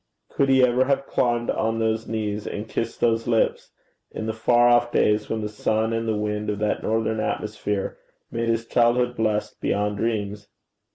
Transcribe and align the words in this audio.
Could 0.29 0.49
he 0.49 0.63
ever 0.63 0.85
have 0.85 1.05
climbed 1.05 1.51
on 1.51 1.77
those 1.77 2.07
knees 2.07 2.47
and 2.47 2.67
kissed 2.67 2.99
those 3.01 3.27
lips, 3.27 3.69
in 4.09 4.25
the 4.25 4.33
far 4.33 4.67
off 4.67 4.91
days 4.91 5.29
when 5.29 5.41
the 5.41 5.47
sun 5.47 5.93
and 5.93 6.07
the 6.07 6.15
wind 6.17 6.49
of 6.49 6.57
that 6.57 6.81
northern 6.81 7.19
atmosphere 7.19 7.99
made 8.31 8.49
his 8.49 8.65
childhood 8.65 9.15
blessed 9.15 9.61
beyond 9.61 9.97
dreams? 9.97 10.47